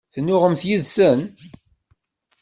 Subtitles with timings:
[0.13, 1.19] Tennuɣemt yid-sen?